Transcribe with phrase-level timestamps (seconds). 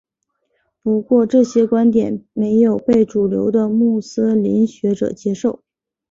[0.81, 5.61] 不过这些观点没有被主流的穆斯林学者接受。